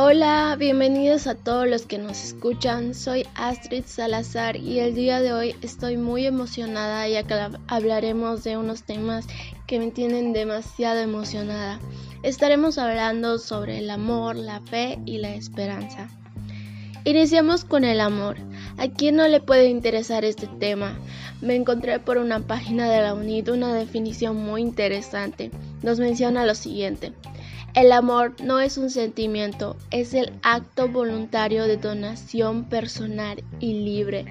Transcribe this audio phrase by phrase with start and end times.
[0.00, 2.94] Hola, bienvenidos a todos los que nos escuchan.
[2.94, 7.34] Soy Astrid Salazar y el día de hoy estoy muy emocionada ya que
[7.66, 9.26] hablaremos de unos temas
[9.66, 11.80] que me tienen demasiado emocionada.
[12.22, 16.08] Estaremos hablando sobre el amor, la fe y la esperanza.
[17.04, 18.36] Iniciamos con el amor.
[18.76, 20.98] ¿A quién no le puede interesar este tema?
[21.40, 25.52] Me encontré por una página de la UNID una definición muy interesante.
[25.82, 27.12] Nos menciona lo siguiente.
[27.74, 34.24] El amor no es un sentimiento, es el acto voluntario de donación personal y libre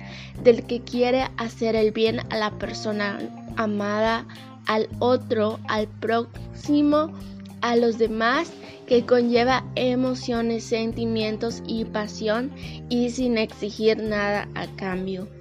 [0.43, 3.19] del que quiere hacer el bien a la persona
[3.55, 4.25] amada,
[4.65, 7.13] al otro, al próximo,
[7.61, 8.51] a los demás,
[8.85, 12.51] que conlleva emociones, sentimientos y pasión
[12.89, 15.36] y sin exigir nada a cambio.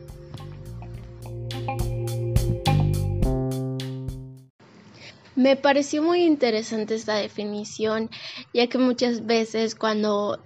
[5.37, 8.09] Me pareció muy interesante esta definición,
[8.55, 10.43] ya que muchas veces cuando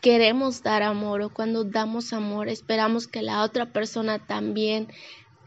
[0.00, 4.86] queremos dar amor o cuando damos amor esperamos que la otra persona también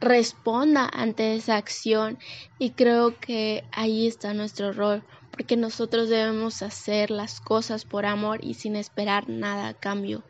[0.01, 2.19] responda ante esa acción
[2.59, 8.43] y creo que ahí está nuestro rol porque nosotros debemos hacer las cosas por amor
[8.43, 10.21] y sin esperar nada a cambio.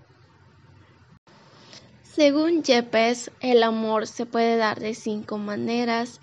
[2.04, 6.20] Según Yepes, el amor se puede dar de cinco maneras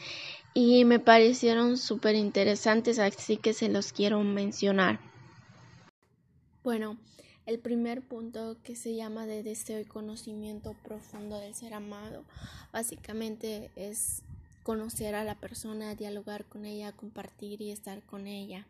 [0.60, 4.98] y me parecieron súper interesantes, así que se los quiero mencionar.
[6.64, 6.98] Bueno,
[7.46, 12.24] el primer punto que se llama de deseo y conocimiento profundo del ser amado,
[12.72, 14.24] básicamente es
[14.64, 18.66] conocer a la persona, dialogar con ella, compartir y estar con ella.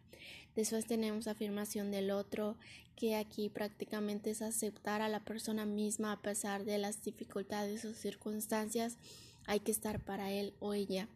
[0.55, 2.57] Después tenemos afirmación del otro,
[2.97, 7.95] que aquí prácticamente es aceptar a la persona misma a pesar de las dificultades o
[7.95, 8.99] circunstancias,
[9.47, 11.09] hay que estar para él o ella.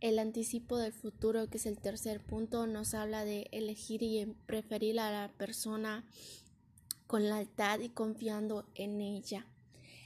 [0.00, 4.98] El anticipo del futuro, que es el tercer punto, nos habla de elegir y preferir
[4.98, 6.06] a la persona
[7.06, 9.44] con lealtad y confiando en ella.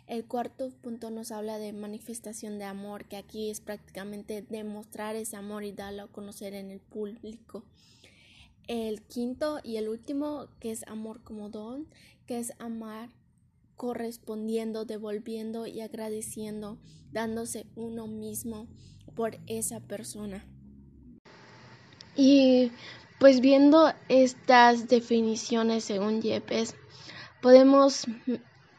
[0.09, 5.37] El cuarto punto nos habla de manifestación de amor, que aquí es prácticamente demostrar ese
[5.37, 7.63] amor y darlo a conocer en el público.
[8.67, 11.87] El quinto y el último, que es amor como don,
[12.27, 13.11] que es amar
[13.77, 16.79] correspondiendo, devolviendo y agradeciendo,
[17.13, 18.67] dándose uno mismo
[19.15, 20.45] por esa persona.
[22.17, 22.71] Y
[23.19, 26.75] pues viendo estas definiciones según Yepes,
[27.41, 28.07] podemos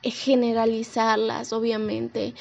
[0.04, 2.34] generalizarlas obviamente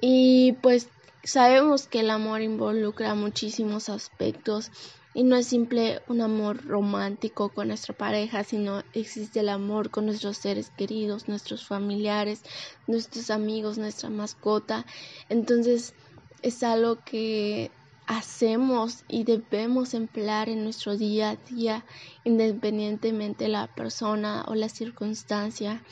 [0.00, 0.88] y pues
[1.22, 4.70] sabemos que el amor involucra muchísimos aspectos
[5.12, 10.06] y no es simple un amor romántico con nuestra pareja, sino existe el amor con
[10.06, 12.42] nuestros seres queridos, nuestros familiares,
[12.86, 14.86] nuestros amigos, nuestra mascota.
[15.28, 15.94] Entonces
[16.42, 17.70] es algo que
[18.06, 21.84] hacemos y debemos emplear en nuestro día a día,
[22.24, 25.82] independientemente de la persona o la circunstancia.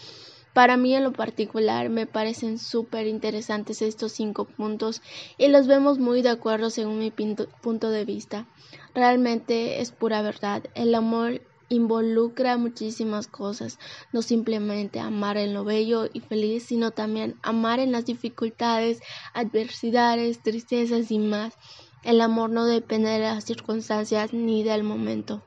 [0.52, 5.00] Para mí en lo particular me parecen súper interesantes estos cinco puntos
[5.36, 8.46] y los vemos muy de acuerdo según mi punto de vista.
[8.94, 10.64] Realmente es pura verdad.
[10.74, 13.78] El amor involucra muchísimas cosas,
[14.12, 19.00] no simplemente amar en lo bello y feliz, sino también amar en las dificultades,
[19.34, 21.54] adversidades, tristezas y más.
[22.02, 25.42] El amor no depende de las circunstancias ni del momento.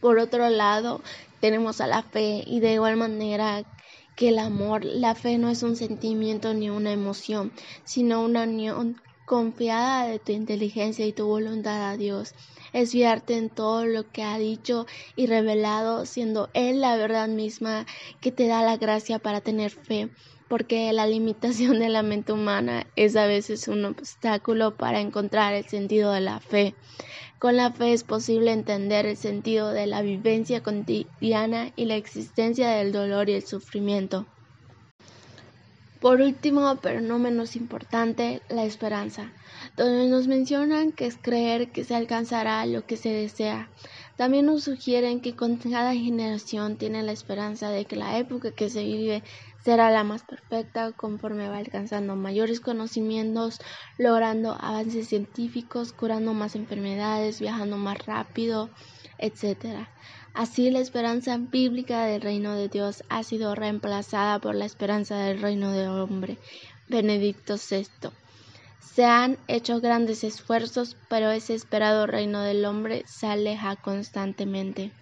[0.00, 1.00] Por otro lado,
[1.40, 3.64] tenemos a la fe y de igual manera
[4.16, 7.52] que el amor, la fe no es un sentimiento ni una emoción,
[7.84, 12.34] sino una unión confiada de tu inteligencia y tu voluntad a Dios.
[12.72, 14.86] Es fiarte en todo lo que ha dicho
[15.16, 17.86] y revelado, siendo Él la verdad misma
[18.20, 20.10] que te da la gracia para tener fe,
[20.48, 25.66] porque la limitación de la mente humana es a veces un obstáculo para encontrar el
[25.66, 26.74] sentido de la fe.
[27.38, 32.70] Con la fe es posible entender el sentido de la vivencia cotidiana y la existencia
[32.70, 34.26] del dolor y el sufrimiento.
[36.00, 39.32] Por último, pero no menos importante, la esperanza,
[39.76, 43.68] donde nos mencionan que es creer que se alcanzará lo que se desea.
[44.16, 48.70] También nos sugieren que con cada generación tiene la esperanza de que la época que
[48.70, 49.24] se vive
[49.64, 53.60] será la más perfecta conforme va alcanzando mayores conocimientos,
[53.96, 58.70] logrando avances científicos, curando más enfermedades, viajando más rápido,
[59.18, 59.86] etc.
[60.34, 65.40] Así la esperanza bíblica del reino de Dios ha sido reemplazada por la esperanza del
[65.40, 66.38] reino del hombre.
[66.88, 68.10] Benedicto VI.
[68.80, 74.92] Se han hecho grandes esfuerzos, pero ese esperado reino del hombre se aleja constantemente.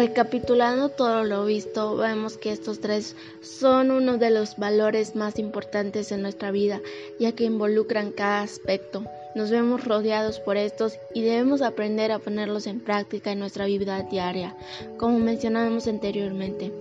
[0.00, 6.10] Recapitulando todo lo visto, vemos que estos tres son uno de los valores más importantes
[6.10, 6.80] en nuestra vida,
[7.18, 9.04] ya que involucran cada aspecto.
[9.34, 14.00] Nos vemos rodeados por estos y debemos aprender a ponerlos en práctica en nuestra vida
[14.04, 14.56] diaria,
[14.96, 16.72] como mencionamos anteriormente.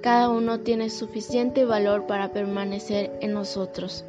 [0.00, 4.04] Cada uno tiene suficiente valor para permanecer en nosotros.